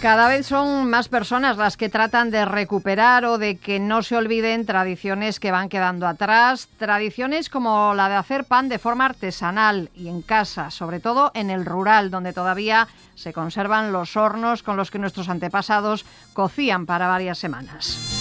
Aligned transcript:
Cada 0.00 0.28
vez 0.28 0.46
son 0.46 0.88
más 0.88 1.08
personas 1.08 1.58
las 1.58 1.76
que 1.76 1.90
tratan 1.90 2.30
de 2.30 2.46
recuperar 2.46 3.26
o 3.26 3.36
de 3.36 3.58
que 3.58 3.78
no 3.78 4.02
se 4.02 4.16
olviden 4.16 4.64
tradiciones 4.64 5.38
que 5.38 5.50
van 5.50 5.68
quedando 5.68 6.06
atrás, 6.06 6.70
tradiciones 6.78 7.50
como 7.50 7.92
la 7.92 8.08
de 8.08 8.14
hacer 8.14 8.44
pan 8.44 8.70
de 8.70 8.78
forma 8.78 9.04
artesanal 9.04 9.90
y 9.94 10.08
en 10.08 10.22
casa, 10.22 10.70
sobre 10.70 11.00
todo 11.00 11.32
en 11.34 11.50
el 11.50 11.66
rural, 11.66 12.10
donde 12.10 12.32
todavía 12.32 12.88
se 13.14 13.34
conservan 13.34 13.92
los 13.92 14.16
hornos 14.16 14.62
con 14.62 14.78
los 14.78 14.90
que 14.90 14.98
nuestros 14.98 15.28
antepasados 15.28 16.06
cocían 16.32 16.86
para 16.86 17.06
varias 17.06 17.36
semanas. 17.36 18.19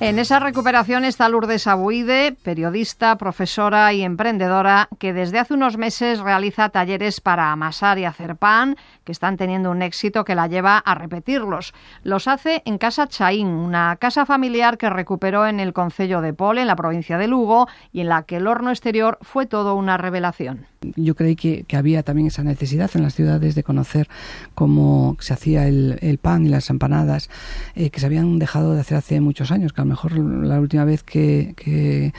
En 0.00 0.20
esa 0.20 0.38
recuperación 0.38 1.04
está 1.04 1.28
Lourdes 1.28 1.66
Abuide, 1.66 2.36
periodista, 2.44 3.16
profesora 3.16 3.92
y 3.92 4.02
emprendedora, 4.02 4.88
que 5.00 5.12
desde 5.12 5.40
hace 5.40 5.54
unos 5.54 5.76
meses 5.76 6.20
realiza 6.20 6.68
talleres 6.68 7.20
para 7.20 7.50
amasar 7.50 7.98
y 7.98 8.04
hacer 8.04 8.36
pan, 8.36 8.76
que 9.02 9.10
están 9.10 9.36
teniendo 9.36 9.72
un 9.72 9.82
éxito 9.82 10.24
que 10.24 10.36
la 10.36 10.46
lleva 10.46 10.78
a 10.78 10.94
repetirlos. 10.94 11.74
Los 12.04 12.28
hace 12.28 12.62
en 12.64 12.78
Casa 12.78 13.08
Chaín, 13.08 13.48
una 13.48 13.96
casa 13.96 14.24
familiar 14.24 14.78
que 14.78 14.88
recuperó 14.88 15.48
en 15.48 15.58
el 15.58 15.72
Concello 15.72 16.20
de 16.20 16.32
Pol, 16.32 16.58
en 16.58 16.68
la 16.68 16.76
provincia 16.76 17.18
de 17.18 17.26
Lugo, 17.26 17.66
y 17.90 18.00
en 18.00 18.08
la 18.08 18.22
que 18.22 18.36
el 18.36 18.46
horno 18.46 18.70
exterior 18.70 19.18
fue 19.22 19.46
todo 19.46 19.74
una 19.74 19.96
revelación. 19.96 20.68
Yo 20.96 21.16
creí 21.16 21.34
que, 21.34 21.64
había 21.76 22.02
también 22.02 22.28
esa 22.28 22.44
necesidad 22.44 22.90
en 22.94 23.02
las 23.02 23.14
ciudades 23.14 23.54
de 23.54 23.62
conocer 23.62 24.08
cómo 24.54 25.16
se 25.20 25.32
hacía 25.32 25.66
el, 25.66 26.18
pan 26.22 26.46
y 26.46 26.48
las 26.48 26.70
empanadas, 26.70 27.30
eh, 27.74 27.90
que 27.90 28.00
se 28.00 28.06
habían 28.06 28.38
dejado 28.38 28.74
de 28.74 28.80
hacer 28.80 28.96
hace 28.96 29.20
muchos 29.20 29.50
años, 29.50 29.72
que 29.72 29.80
a 29.80 29.84
lo 29.84 29.90
mejor 29.90 30.16
la 30.18 30.60
última 30.60 30.84
vez 30.84 31.02
que 31.02 32.12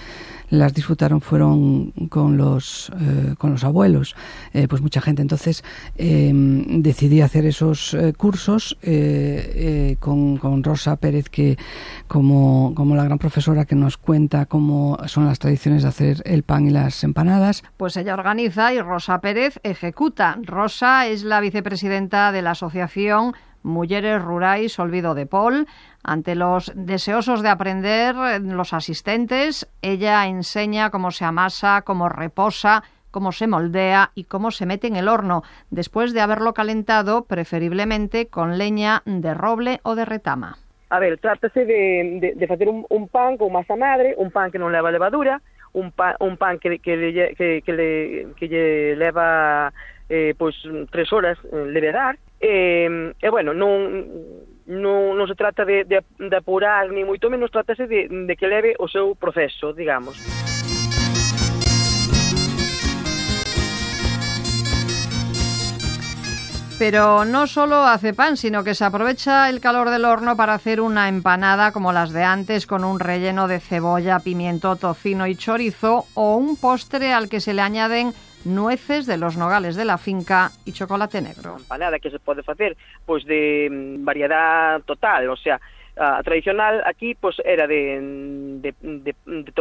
las 0.49 0.73
disfrutaron 0.73 1.21
fueron 1.21 1.91
con 2.09 2.37
los, 2.37 2.91
eh, 2.99 3.35
con 3.37 3.51
los 3.51 3.63
abuelos, 3.63 4.15
eh, 4.53 4.67
pues 4.67 4.81
mucha 4.81 4.99
gente. 4.99 5.21
Entonces 5.21 5.63
em, 5.97 6.81
decidí 6.81 7.21
hacer 7.21 7.45
esos 7.45 7.95
cursos 8.17 8.77
con, 9.99 10.37
con, 10.37 10.63
Rosa 10.63 10.95
Pérez, 10.97 11.29
que 11.29 11.57
como, 12.07 12.73
como 12.75 12.95
la 12.95 13.03
gran 13.03 13.19
profesora 13.19 13.65
que 13.65 13.75
nos 13.75 13.97
cuenta 13.97 14.45
cómo 14.45 14.97
son 15.05 15.25
las 15.25 15.39
tradiciones 15.39 15.83
de 15.83 15.89
hacer 15.89 16.21
el 16.25 16.43
pan 16.43 16.67
y 16.67 16.71
las 16.71 17.03
empanadas. 17.03 17.63
Pues 17.77 17.95
ella 17.97 18.13
organiza 18.13 18.48
y 18.49 18.81
Rosa 18.81 19.21
Pérez 19.21 19.59
ejecuta. 19.61 20.37
Rosa 20.41 21.05
es 21.05 21.23
la 21.23 21.39
vicepresidenta 21.39 22.31
de 22.31 22.41
la 22.41 22.51
asociación 22.51 23.33
Mujeres 23.61 24.19
Rurais 24.23 24.79
Olvido 24.79 25.13
de 25.13 25.27
Paul. 25.27 25.67
Ante 26.03 26.33
los 26.33 26.71
deseosos 26.75 27.43
de 27.43 27.49
aprender, 27.49 28.15
los 28.41 28.73
asistentes, 28.73 29.69
ella 29.83 30.25
enseña 30.25 30.89
cómo 30.89 31.11
se 31.11 31.25
amasa, 31.25 31.83
cómo 31.83 32.09
reposa, 32.09 32.83
cómo 33.11 33.31
se 33.31 33.45
moldea 33.45 34.09
y 34.15 34.23
cómo 34.23 34.49
se 34.49 34.65
mete 34.65 34.87
en 34.87 34.95
el 34.95 35.09
horno, 35.09 35.43
después 35.69 36.13
de 36.13 36.21
haberlo 36.21 36.55
calentado, 36.55 37.25
preferiblemente 37.25 38.29
con 38.29 38.57
leña 38.57 39.03
de 39.05 39.35
roble 39.35 39.79
o 39.83 39.93
de 39.93 40.05
retama. 40.05 40.57
A 40.89 40.97
ver, 40.97 41.19
trátase 41.19 41.65
de, 41.65 42.47
hacer 42.49 42.67
un, 42.67 43.07
pan 43.09 43.37
con 43.37 43.53
masa 43.53 43.75
madre, 43.75 44.15
un 44.17 44.31
pan 44.31 44.49
que 44.49 44.57
no 44.57 44.71
lleva 44.71 44.91
levadura, 44.91 45.39
un 45.73 45.91
pan, 45.91 46.15
un 46.19 46.37
pan 46.37 46.59
que, 46.59 46.79
que, 46.79 46.97
le, 46.97 47.35
que, 47.35 47.61
que, 47.61 47.73
le, 47.73 48.27
que 48.35 48.47
lle 48.47 48.95
leva 48.95 49.71
eh, 50.09 50.33
pois, 50.37 50.55
tres 50.89 51.13
horas 51.13 51.37
levedar, 51.51 52.17
eh, 52.39 53.13
e 53.21 53.29
bueno, 53.29 53.53
non, 53.53 54.05
non, 54.69 55.17
non 55.17 55.27
se 55.27 55.35
trata 55.35 55.65
de, 55.65 55.85
de, 55.85 56.01
de 56.17 56.35
apurar, 56.37 56.89
ni 56.89 57.05
moito 57.05 57.29
menos 57.29 57.51
tratase 57.51 57.85
de, 57.85 58.09
de 58.09 58.33
que 58.37 58.49
leve 58.49 58.73
o 58.77 58.87
seu 58.89 59.13
proceso, 59.17 59.73
digamos. 59.73 60.38
Pero 66.79 67.25
no 67.25 67.45
solo 67.45 67.83
hace 67.83 68.13
pan, 68.13 68.37
sino 68.37 68.63
que 68.63 68.73
se 68.73 68.85
aprovecha 68.85 69.49
el 69.49 69.59
calor 69.59 69.89
del 69.89 70.05
horno 70.05 70.37
para 70.37 70.53
hacer 70.53 70.79
una 70.79 71.09
empanada 71.09 71.73
como 71.73 71.91
las 71.91 72.13
de 72.13 72.23
antes, 72.23 72.65
con 72.65 72.85
un 72.85 73.01
relleno 73.01 73.49
de 73.49 73.59
cebolla, 73.59 74.21
pimiento, 74.21 74.77
tocino 74.77 75.27
y 75.27 75.35
chorizo, 75.35 76.05
o 76.15 76.37
un 76.37 76.55
postre 76.55 77.11
al 77.11 77.27
que 77.27 77.41
se 77.41 77.53
le 77.53 77.61
añaden 77.61 78.13
nueces 78.45 79.05
de 79.07 79.17
los 79.17 79.35
nogales 79.35 79.75
de 79.75 79.83
la 79.83 79.97
finca 79.97 80.51
y 80.63 80.71
chocolate 80.71 81.21
negro. 81.21 81.57
Empanada 81.57 81.99
que 81.99 82.11
se 82.11 82.19
pode 82.19 82.43
facer 82.43 82.77
pois 83.05 83.25
de 83.25 83.67
mm, 83.69 84.05
variedad 84.05 84.81
total, 84.83 85.29
o 85.29 85.35
sea, 85.35 85.59
a 85.97 86.23
tradicional 86.23 86.81
aquí 86.85 87.13
pois 87.13 87.35
era 87.43 87.67
de, 87.67 87.99
de, 88.61 88.73
de, 88.81 89.51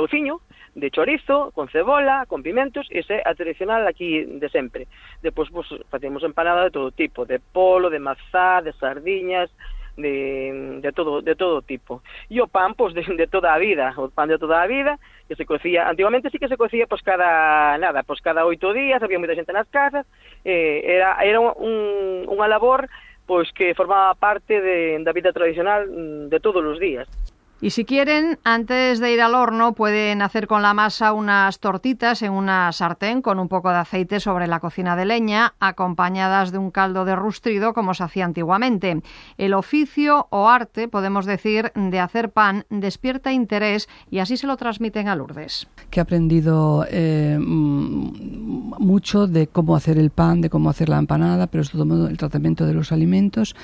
de 0.79 0.91
chorizo, 0.91 1.51
con 1.53 1.69
cebola, 1.69 2.25
con 2.27 2.43
pimentos, 2.43 2.87
ese 2.91 3.19
é 3.19 3.23
a 3.27 3.35
tradicional 3.35 3.87
aquí 3.87 4.25
de 4.25 4.49
sempre. 4.49 4.87
Depois, 5.23 5.51
pois, 5.51 5.67
facemos 5.91 6.23
empanada 6.23 6.65
de 6.65 6.71
todo 6.71 6.91
tipo, 6.93 7.27
de 7.27 7.41
polo, 7.41 7.91
de 7.91 7.99
mazá, 7.99 8.63
de 8.63 8.73
sardiñas, 8.73 9.51
de, 9.97 10.79
de 10.81 10.93
todo 10.93 11.21
de 11.21 11.35
todo 11.35 11.63
tipo. 11.63 12.03
E 12.31 12.39
o 12.41 12.47
pan, 12.47 12.75
pois, 12.79 12.95
de, 12.95 13.03
de 13.03 13.27
toda 13.27 13.53
a 13.53 13.59
vida, 13.59 13.93
o 13.99 14.09
pan 14.09 14.31
de 14.31 14.39
toda 14.39 14.63
a 14.63 14.71
vida, 14.71 14.99
que 15.27 15.35
se 15.35 15.45
cocía, 15.45 15.89
antigamente 15.91 16.31
sí 16.31 16.39
que 16.39 16.49
se 16.49 16.57
cocía, 16.57 16.87
pois, 16.87 17.03
cada, 17.03 17.77
nada, 17.79 18.07
pois, 18.07 18.23
cada 18.23 18.47
oito 18.47 18.73
días, 18.73 19.03
había 19.03 19.19
moita 19.19 19.35
xente 19.35 19.53
nas 19.53 19.67
casas, 19.69 20.07
eh, 20.47 20.87
era, 20.87 21.19
era 21.27 21.43
un, 21.43 22.25
unha 22.31 22.47
labor, 22.47 22.87
pois, 23.27 23.51
que 23.51 23.75
formaba 23.75 24.15
parte 24.15 24.63
de, 24.63 25.03
da 25.03 25.13
vida 25.13 25.35
tradicional 25.35 25.91
mm, 25.91 26.31
de 26.31 26.39
todos 26.39 26.63
os 26.63 26.79
días. 26.79 27.11
Y 27.61 27.71
si 27.71 27.85
quieren, 27.85 28.39
antes 28.45 29.01
de 29.01 29.13
ir 29.13 29.21
al 29.21 29.35
horno, 29.35 29.73
pueden 29.73 30.23
hacer 30.23 30.47
con 30.47 30.63
la 30.63 30.75
masa 30.75 31.13
unas 31.13 31.59
tortitas 31.59 32.23
en 32.23 32.33
una 32.33 32.71
sartén 32.71 33.21
con 33.21 33.41
un 33.41 33.49
poco 33.49 33.71
de 33.71 33.79
aceite 33.79 34.21
sobre 34.21 34.47
la 34.47 34.61
cocina 34.61 34.95
de 34.95 35.05
leña, 35.05 35.55
acompañadas 35.59 36.53
de 36.53 36.59
un 36.59 36.71
caldo 36.71 37.05
de 37.05 37.17
rustrido 37.17 37.75
como 37.75 37.95
se 37.95 38.05
hacía 38.05 38.27
antiguamente. 38.27 39.03
El 39.39 39.55
oficio 39.55 40.29
o 40.31 40.49
arte, 40.49 40.87
podemos 40.87 41.27
decir, 41.27 41.73
de 41.75 41.99
hacer 41.99 42.31
pan 42.31 42.65
despierta 42.71 43.33
interés 43.33 43.89
y 44.09 44.21
así 44.21 44.37
se 44.37 44.47
lo 44.47 44.57
transmiten 44.57 45.09
a 45.09 45.17
Lourdes. 45.17 45.67
Ha 45.97 46.01
aprendido 46.01 46.87
eh, 46.89 47.39
mucho 47.41 49.27
de 49.27 49.49
cómo 49.49 49.75
hacer 49.75 49.99
el 49.99 50.11
pan, 50.11 50.41
de 50.41 50.49
cómo 50.49 50.71
hacer 50.71 50.89
la 50.89 50.99
empanada, 50.99 51.49
pero 51.49 51.65
sobre 51.65 51.89
todo 51.89 52.07
el 52.07 52.17
tratamiento 52.19 52.67
de 52.67 52.75
los 52.75 52.93
alimentos 52.93 53.57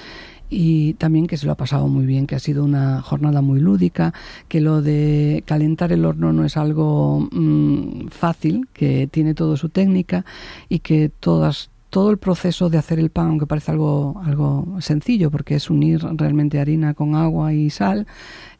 y 0.50 0.94
también 0.94 1.26
que 1.26 1.36
se 1.36 1.46
lo 1.46 1.52
ha 1.52 1.56
pasado 1.56 1.88
muy 1.88 2.06
bien, 2.06 2.26
que 2.26 2.34
ha 2.34 2.40
sido 2.40 2.64
una 2.64 3.02
jornada 3.02 3.40
muy 3.40 3.60
lúdica, 3.60 4.12
que 4.48 4.60
lo 4.60 4.82
de 4.82 5.42
calentar 5.46 5.92
el 5.92 6.04
horno 6.04 6.32
no 6.32 6.44
es 6.44 6.56
algo 6.56 7.28
mm, 7.32 8.08
fácil, 8.08 8.68
que 8.72 9.08
tiene 9.10 9.34
todo 9.34 9.56
su 9.56 9.68
técnica 9.68 10.24
y 10.68 10.80
que 10.80 11.10
todas 11.20 11.70
todo 11.90 12.10
el 12.10 12.18
proceso 12.18 12.70
de 12.70 12.78
hacer 12.78 12.98
el 12.98 13.10
pan, 13.10 13.28
aunque 13.28 13.46
parece 13.46 13.70
algo, 13.70 14.20
algo 14.24 14.78
sencillo, 14.80 15.30
porque 15.30 15.54
es 15.54 15.70
unir 15.70 16.00
realmente 16.02 16.58
harina 16.58 16.92
con 16.92 17.14
agua 17.14 17.52
y 17.52 17.70
sal, 17.70 18.08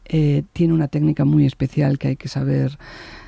eh, 0.05 0.43
tiene 0.53 0.73
una 0.73 0.87
técnica 0.87 1.25
muy 1.25 1.45
especial 1.45 1.99
que 1.99 2.07
hay 2.07 2.15
que 2.15 2.29
saber 2.29 2.77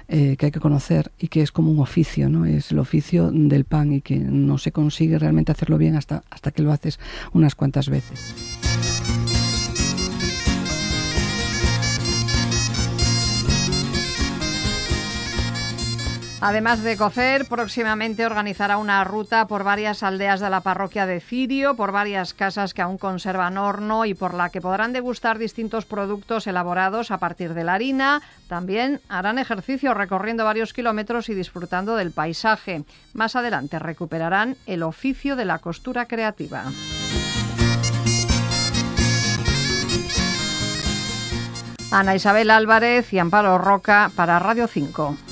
eh, 0.09 0.35
que 0.37 0.47
hay 0.47 0.51
que 0.51 0.59
conocer 0.59 1.11
y 1.19 1.27
que 1.27 1.41
es 1.41 1.51
como 1.51 1.71
un 1.71 1.79
oficio, 1.79 2.29
¿no? 2.29 2.45
Es 2.45 2.71
el 2.71 2.79
oficio 2.79 3.29
del 3.31 3.65
pan 3.65 3.93
y 3.93 4.01
que 4.01 4.17
no 4.17 4.57
se 4.57 4.71
consigue 4.71 5.19
realmente 5.19 5.51
hacerlo 5.51 5.77
bien 5.77 5.95
hasta, 5.95 6.23
hasta 6.29 6.51
que 6.51 6.61
lo 6.61 6.71
haces 6.71 6.99
unas 7.33 7.55
cuantas 7.55 7.89
veces. 7.89 8.96
Además 16.47 16.81
de 16.81 16.95
cocer, 16.95 17.45
próximamente 17.49 18.25
organizará 18.25 18.77
una 18.77 19.03
ruta 19.03 19.47
por 19.47 19.65
varias 19.65 20.01
aldeas 20.01 20.39
de 20.39 20.49
la 20.49 20.61
parroquia 20.61 21.05
de 21.05 21.19
Cirio, 21.19 21.75
por 21.75 21.91
varias 21.91 22.33
casas 22.33 22.73
que 22.73 22.81
aún 22.81 22.97
conservan 22.97 23.57
horno 23.57 24.05
y 24.05 24.13
por 24.13 24.33
la 24.33 24.49
que 24.49 24.61
podrán 24.61 24.93
degustar 24.93 25.39
distintos 25.39 25.83
productos 25.83 26.47
elaborados 26.47 27.11
a 27.11 27.17
partir 27.17 27.53
de 27.53 27.65
la 27.65 27.73
harina. 27.73 28.21
También 28.47 29.01
harán 29.09 29.39
ejercicio 29.39 29.93
recorriendo 29.93 30.45
varios 30.45 30.71
kilómetros 30.71 31.27
y 31.27 31.33
disfrutando 31.33 31.97
del 31.97 32.11
paisaje. 32.11 32.85
Más 33.13 33.35
adelante 33.35 33.77
recuperarán 33.77 34.55
el 34.67 34.83
oficio 34.83 35.35
de 35.35 35.43
la 35.43 35.59
costura 35.59 36.05
creativa. 36.05 36.63
Ana 41.91 42.15
Isabel 42.15 42.51
Álvarez 42.51 43.11
y 43.11 43.19
Amparo 43.19 43.57
Roca 43.57 44.11
para 44.15 44.39
Radio 44.39 44.67
5. 44.67 45.26